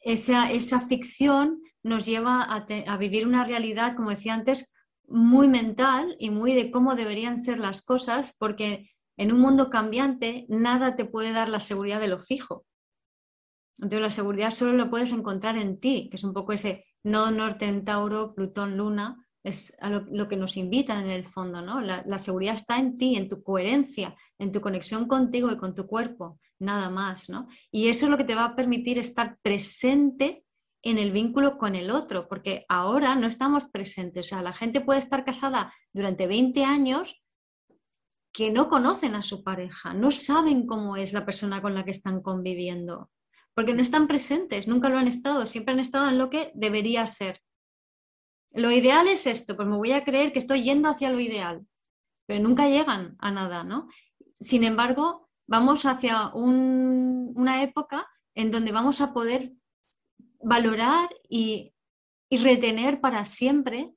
[0.03, 4.75] esa, esa ficción nos lleva a, a vivir una realidad, como decía antes,
[5.07, 10.45] muy mental y muy de cómo deberían ser las cosas, porque en un mundo cambiante
[10.49, 12.65] nada te puede dar la seguridad de lo fijo.
[13.77, 17.31] Entonces la seguridad solo lo puedes encontrar en ti, que es un poco ese no
[17.31, 19.77] norte en Tauro, Plutón, Luna, es
[20.09, 21.79] lo, que nos invitan en el fondo, ¿no?
[21.79, 25.75] La, la, seguridad está en ti, en tu coherencia, en tu conexión contigo y con
[25.75, 27.47] tu cuerpo, nada más, ¿no?
[27.71, 30.45] Y eso es lo que te va a permitir estar presente
[30.81, 34.81] en el vínculo con el otro, porque ahora no estamos presentes, o sea, la gente
[34.81, 37.21] puede estar casada durante 20 años
[38.35, 41.91] que no conocen a su pareja, no saben cómo es la persona con la que
[41.91, 43.09] están conviviendo,
[43.53, 47.07] porque no están presentes, nunca lo han estado, siempre han estado en lo que debería
[47.07, 47.41] ser.
[48.51, 51.65] Lo ideal es esto, pues me voy a creer que estoy yendo hacia lo ideal,
[52.25, 53.87] pero nunca llegan a nada, ¿no?
[54.33, 59.53] Sin embargo, vamos hacia una época en donde vamos a poder
[60.43, 61.73] valorar y,
[62.29, 63.93] y retener para siempre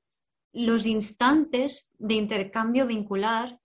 [0.52, 3.58] los instantes de intercambio vincular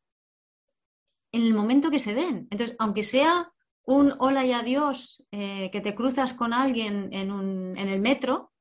[1.33, 2.47] en el momento que se den.
[2.51, 3.51] Entonces, aunque sea
[3.85, 8.53] un hola y adiós eh, que te cruzas con alguien en, el metro,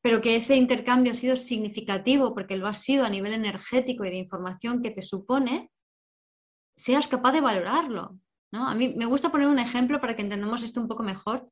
[0.00, 4.10] pero que ese intercambio ha sido significativo porque lo ha sido a nivel energético y
[4.10, 5.70] de información que te supone,
[6.76, 8.18] seas capaz de valorarlo.
[8.52, 8.68] ¿no?
[8.68, 11.50] A mí me gusta poner un ejemplo para que entendamos esto un poco mejor,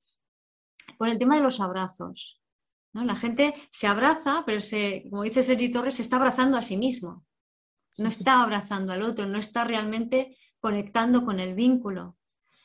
[0.96, 2.40] por el tema de los abrazos.
[2.92, 3.04] ¿no?
[3.04, 6.76] La gente se abraza, pero se, como dice Sergi Torres, se está abrazando a sí
[6.76, 7.26] mismo.
[7.98, 12.16] No está abrazando al otro, no está realmente conectando con el vínculo.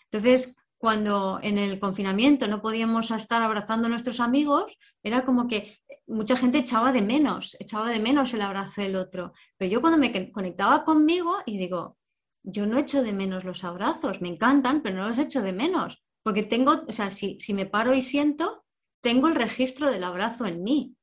[0.06, 5.78] Entonces, cuando en el confinamiento no podíamos estar abrazando a nuestros amigos, era como que
[6.08, 9.34] mucha gente echaba de menos, echaba de menos el abrazo del otro.
[9.58, 11.98] Pero yo cuando me conectaba conmigo y digo,
[12.44, 16.02] yo no echo de menos los abrazos, me encantan, pero no los echo de menos,
[16.24, 18.64] porque tengo, o sea, si, si me paro y siento,
[19.02, 20.96] tengo el registro del abrazo en mí.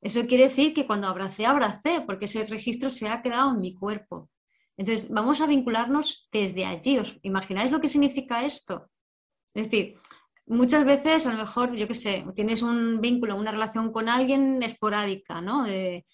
[0.00, 3.74] Eso quiere decir que cuando abracé, abracé, porque ese registro se ha quedado en mi
[3.74, 4.30] cuerpo.
[4.76, 6.98] Entonces, vamos a vincularnos desde allí.
[6.98, 8.90] ¿Os imagináis lo que significa esto?
[9.54, 9.94] Es decir,
[10.46, 14.62] muchas veces a lo mejor, yo qué sé, tienes un vínculo, una relación con alguien
[14.62, 15.64] esporádica, ¿no?
[15.64, 16.04] De,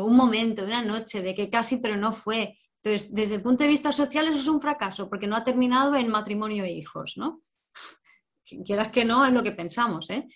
[0.00, 2.58] un momento, de una noche, de que casi, pero no fue.
[2.82, 5.94] Entonces, desde el punto de vista social eso es un fracaso, porque no ha terminado
[5.94, 7.40] en matrimonio e hijos, ¿no?
[8.64, 10.26] Quieras que no, es lo que pensamos, ¿eh?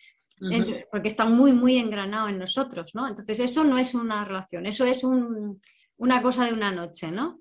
[0.90, 3.06] Porque está muy, muy engranado en nosotros, ¿no?
[3.06, 7.40] Entonces, eso no es una relación, eso es una cosa de una noche, ¿no?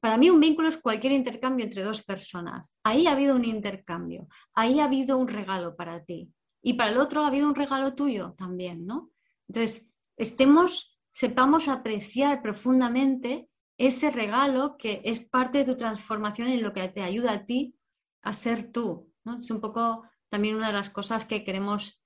[0.00, 2.74] Para mí un vínculo es cualquier intercambio entre dos personas.
[2.82, 6.98] Ahí ha habido un intercambio, ahí ha habido un regalo para ti y para el
[6.98, 9.10] otro ha habido un regalo tuyo también, ¿no?
[9.48, 16.72] Entonces, estemos, sepamos apreciar profundamente ese regalo que es parte de tu transformación en lo
[16.72, 17.74] que te ayuda a ti
[18.22, 19.38] a ser tú, ¿no?
[19.38, 22.00] Es un poco también una de las cosas que queremos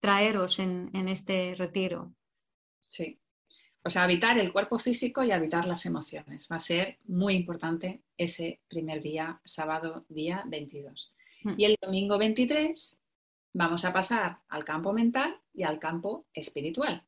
[0.00, 2.12] traeros en, en este retiro.
[2.88, 3.20] Sí,
[3.84, 6.48] o sea, habitar el cuerpo físico y habitar las emociones.
[6.50, 11.14] Va a ser muy importante ese primer día, sábado día 22.
[11.44, 11.54] Hmm.
[11.56, 13.00] Y el domingo 23
[13.54, 17.06] vamos a pasar al campo mental y al campo espiritual.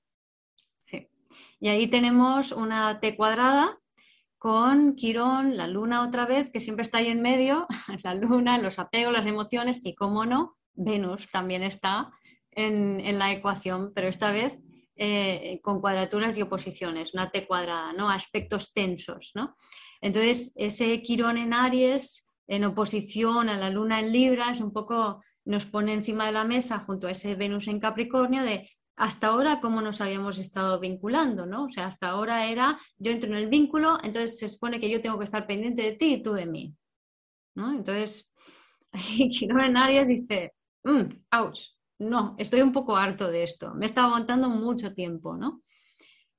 [0.78, 1.08] Sí.
[1.58, 3.80] Y ahí tenemos una T cuadrada
[4.38, 7.66] con Quirón, la luna otra vez, que siempre está ahí en medio,
[8.04, 12.10] la luna, los apegos, las emociones y, cómo no, Venus también está
[12.50, 14.60] en, en la ecuación, pero esta vez
[15.02, 17.94] eh, con cuadraturas y oposiciones, una T cuadrada.
[18.12, 19.56] Aspectos tensos, ¿no?
[20.02, 25.22] Entonces, ese Quirón en Aries, en oposición a la Luna en Libra, es un poco,
[25.46, 29.60] nos pone encima de la mesa junto a ese Venus en Capricornio de hasta ahora
[29.62, 31.64] cómo nos habíamos estado vinculando, ¿no?
[31.64, 35.00] O sea, hasta ahora era yo entro en el vínculo, entonces se supone que yo
[35.00, 36.74] tengo que estar pendiente de ti y tú de mí,
[37.54, 37.72] ¿no?
[37.72, 38.30] Entonces,
[39.30, 40.52] Quirón en Aries dice,
[40.84, 41.60] mm, ouch,
[41.98, 45.62] no, estoy un poco harto de esto, me está aguantando mucho tiempo, ¿no?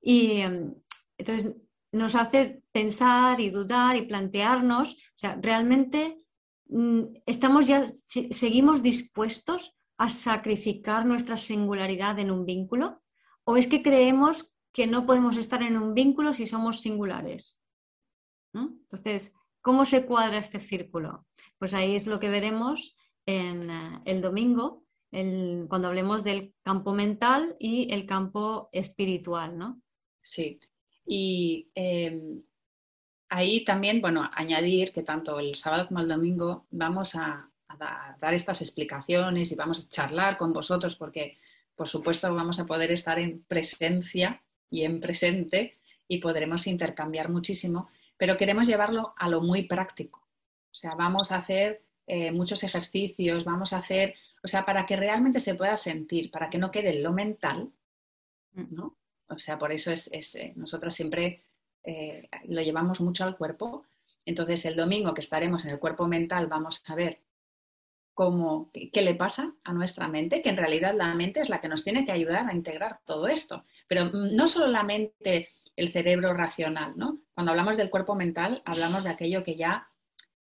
[0.02, 0.74] Y em,
[1.18, 1.56] entonces
[1.92, 6.24] nos hace pensar y dudar y plantearnos, o sea, realmente
[6.68, 13.02] mm, estamos ya, seguimos dispuestos a sacrificar nuestra singularidad en un vínculo
[13.44, 17.62] o es que creemos que no podemos estar en un vínculo si somos singulares.
[18.54, 21.26] Entonces, ¿cómo se cuadra este círculo?
[21.58, 22.96] Pues ahí es lo que veremos
[23.26, 24.82] en eh, el domingo
[25.68, 29.82] cuando hablemos del campo mental y el campo espiritual, ¿no?
[30.22, 30.60] Sí.
[31.06, 32.42] Y em,
[33.30, 37.48] ahí también, bueno, añadir que tanto el sábado como el domingo vamos a,
[38.20, 41.40] dar estas explicaciones y vamos a charlar con vosotros porque,
[41.74, 47.90] por supuesto, vamos a poder estar en presencia y en presente y podremos intercambiar muchísimo,
[48.18, 50.20] pero queremos llevarlo a lo muy práctico.
[50.20, 51.84] O sea, vamos a hacer
[52.14, 56.50] eh, muchos ejercicios, vamos a hacer, o sea, para que realmente se pueda sentir, para
[56.50, 57.72] que no quede lo mental,
[58.52, 58.64] mm.
[58.70, 58.98] ¿no?
[59.30, 61.46] O sea, por eso es, eh, nosotras siempre
[61.86, 63.86] eh, lo llevamos mucho al cuerpo.
[64.26, 67.22] Entonces, el domingo que estaremos en el cuerpo mental, vamos a ver
[68.14, 71.70] cómo, qué, le pasa a nuestra mente, que en realidad la mente es la que
[71.70, 73.64] nos tiene que ayudar a integrar todo esto.
[73.88, 75.48] Pero mm, no solo la mente,
[75.78, 77.22] el cerebro racional, ¿no?
[77.34, 79.88] Cuando hablamos del cuerpo mental, hablamos de aquello que ya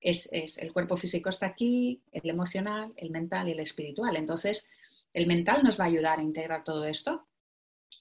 [0.02, 4.18] es, es el cuerpo físico está aquí, el emocional, el mental y el espiritual.
[4.18, 4.68] Entonces,
[5.14, 7.28] el mental nos va a ayudar a integrar todo esto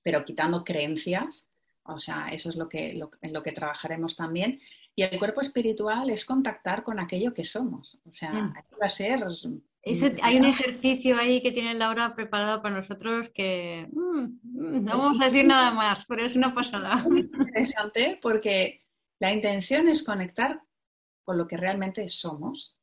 [0.02, 1.48] pero quitando creencias,
[1.84, 4.60] o sea, eso es lo que, en lo que trabajaremos también.
[4.94, 8.54] Y el cuerpo espiritual es contactar con aquello que somos, o sea, mm.
[8.80, 9.24] va a ser...
[10.22, 15.20] hay un ejercicio ahí que tiene Laura preparado para nosotros que mm, mm, no vamos
[15.20, 16.96] a decir nada más, pero es una pasada.
[16.98, 18.84] Es muy interesante porque
[19.18, 20.62] la intención es conectar
[21.30, 22.76] con lo que realmente somos.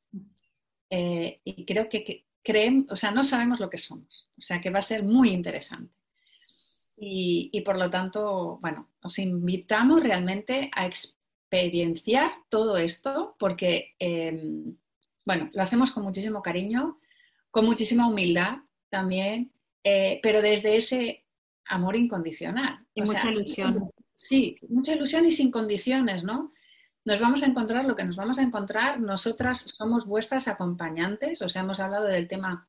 [0.89, 4.29] Eh, y creo que, que creemos, o sea, no sabemos lo que somos.
[4.37, 5.93] O sea, que va a ser muy interesante.
[6.95, 14.77] Y, por lo tanto, bueno, os invitamos realmente a experienciar todo esto porque, em,
[15.25, 17.01] bueno, lo hacemos con muchísimo cariño,
[17.51, 19.51] con muchísima humildad también,
[19.83, 21.25] eh, pero desde ese
[21.65, 22.79] amor incondicional.
[22.93, 23.89] Y mucha ilusión.
[24.13, 26.53] Sí, mucha ilusión y sin condiciones, ¿no?
[27.07, 28.99] Nos vamos a encontrar lo que nos vamos a encontrar.
[28.99, 32.67] Nosotras somos vuestras acompañantes, o sea, hemos hablado del tema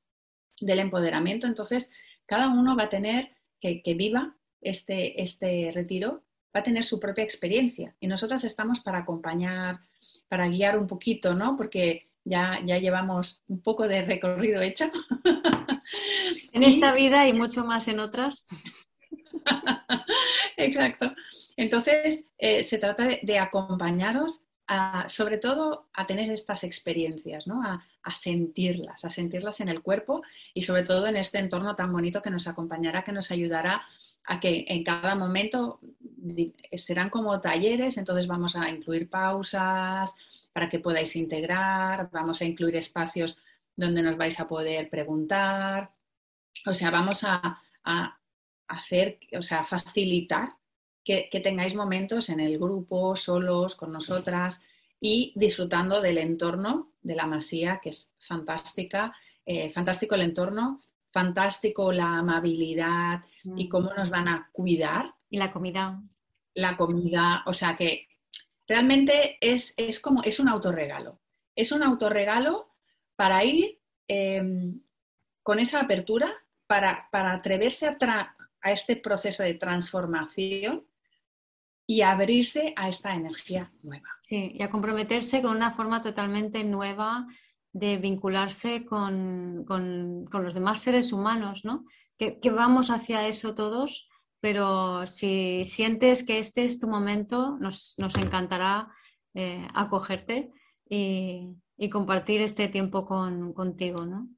[0.61, 1.91] del empoderamiento, entonces
[2.25, 6.23] cada uno va a tener que, viva este, este retiro
[6.55, 9.81] va a tener su propia experiencia y nosotras estamos para acompañar,
[10.29, 11.57] para guiar un poquito, ¿no?
[11.57, 14.85] Porque ya, ya llevamos un poco de recorrido hecho.
[16.53, 18.47] En esta vida y mucho más en otras.
[20.59, 21.15] Exacto.
[21.57, 24.45] Entonces, eh, se trata de acompañaros
[25.07, 27.63] sobre todo a tener estas experiencias, ¿no?
[27.63, 27.83] a,
[28.15, 32.31] sentirlas, a sentirlas en el cuerpo y sobre todo en este entorno tan bonito que
[32.31, 33.83] nos acompañará, que nos ayudará
[34.25, 35.81] a que en cada momento
[36.73, 40.15] serán como talleres, entonces vamos a incluir pausas
[40.53, 43.39] para que podáis integrar, vamos a incluir espacios
[43.75, 45.93] donde nos vais a poder preguntar,
[46.67, 47.63] o sea, vamos a,
[48.69, 50.51] hacer, o sea, facilitar
[51.05, 54.61] que, tengáis momentos en el grupo, solos, con nosotras
[55.01, 59.15] y disfrutando del entorno de la masía, que es fantástica,
[59.47, 63.25] eh, fantástico el entorno, fantástico la amabilidad
[63.57, 63.69] y mm.
[63.69, 65.15] cómo nos van a cuidar.
[65.31, 66.03] Y la comida.
[66.55, 68.09] La comida, o sea que
[68.67, 71.21] realmente es, como, es un autorregalo.
[71.55, 72.75] Es un autorregalo
[73.17, 74.81] para ir em,
[75.43, 76.33] con esa apertura,
[76.67, 78.37] para, atreverse a,
[78.69, 80.87] a este proceso de transformación
[81.87, 84.09] y abrirse a esta energía nueva.
[84.21, 87.27] Sí, y a comprometerse con una forma totalmente nueva
[87.73, 89.65] de vincularse con,
[90.31, 91.87] los demás seres humanos, ¿no?
[92.19, 94.09] Que, vamos hacia eso todos,
[94.41, 98.89] pero si sientes que este es tu momento, nos, encantará
[99.35, 100.53] eh, acogerte
[100.89, 101.55] y,
[101.91, 104.29] compartir este tiempo contigo, ¿no?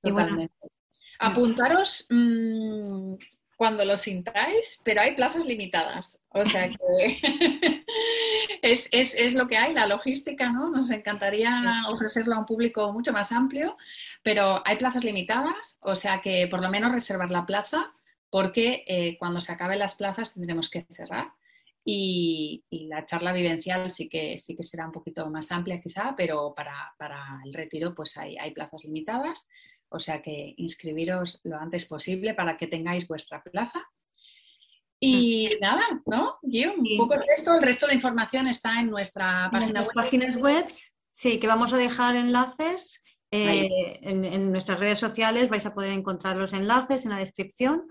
[0.00, 0.54] Totalmente.
[1.18, 3.14] Apuntaros mm,
[3.58, 6.20] cuando lo sintáis, pero hay plazas limitadas.
[6.28, 7.84] O sea que
[8.62, 10.70] es, lo que hay, la logística, ¿no?
[10.70, 13.76] Nos encantaría ofrecerlo a un público mucho más amplio,
[14.22, 17.92] pero hay plazas limitadas, o sea que por lo menos reservar la plaza,
[18.30, 21.32] porque eh, cuando se acaben las plazas tendremos que cerrar.
[21.84, 26.54] Y, la charla vivencial sí que, sí que será un poquito más amplia quizá, pero
[26.54, 26.94] para,
[27.44, 29.48] el retiro pues hay, hay plazas limitadas.
[29.90, 33.80] O sea que inscribiros lo antes posible para que tengáis vuestra plaza.
[35.00, 36.38] Y nada, ¿no?
[36.42, 39.90] un poco el resto, el resto de información está en nuestra página web.
[39.94, 40.66] páginas web,
[41.12, 43.04] sí, que vamos a dejar enlaces.
[43.30, 47.86] Eh, en, nuestras redes sociales vais a poder encontrar los enlaces en la descripción.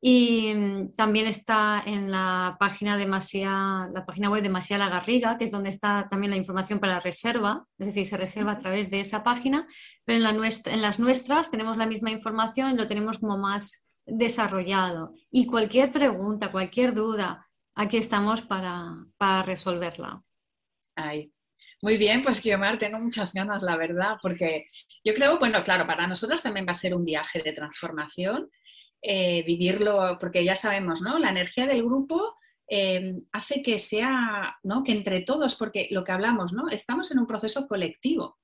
[0.00, 5.36] Y mm, también está en la página de la página web de Masía La Garriga,
[5.36, 8.58] que es donde está también la información para la reserva, es decir, se reserva a
[8.58, 9.66] través de esa página,
[10.04, 15.14] pero en, en las nuestras tenemos la misma información lo tenemos como más desarrollado.
[15.30, 20.22] Y cualquier pregunta, cualquier duda, aquí estamos para, para resolverla.
[20.94, 21.32] Ay,
[21.82, 24.68] muy bien, pues Guiomar, tengo muchas ganas, la verdad, porque
[25.04, 28.50] yo creo, bueno, claro, para nosotros también va a ser un viaje de transformación
[29.00, 31.18] eh, vivirlo, porque ya sabemos, ¿no?
[31.18, 32.34] La energía del grupo
[32.68, 34.82] eh, hace que sea, ¿no?
[34.82, 36.68] Que entre todos, porque lo que hablamos, ¿no?
[36.68, 38.38] Estamos en un proceso colectivo.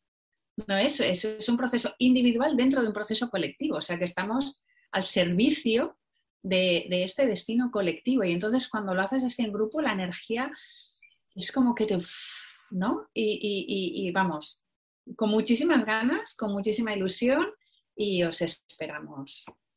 [0.68, 4.62] No es, es, un proceso individual dentro de un proceso colectivo, o sea que estamos
[4.92, 5.98] al servicio
[6.40, 8.22] de, este destino colectivo.
[8.22, 10.52] Y entonces cuando lo haces así en grupo, la energía
[11.34, 11.98] es como que te,
[12.70, 13.08] ¿no?
[13.12, 14.62] Y, y vamos,
[15.16, 17.48] con muchísimas ganas, con muchísima ilusión
[17.96, 19.46] y os esperamos